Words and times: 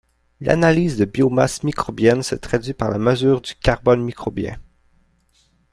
L'analyse 0.39 0.97
de 0.97 1.05
biomasse 1.05 1.61
microbienne 1.63 2.23
se 2.23 2.33
traduit 2.33 2.73
par 2.73 2.89
la 2.89 2.97
mesure 2.97 3.39
du 3.39 3.53
carbone 3.53 4.01
microbien. 4.01 4.57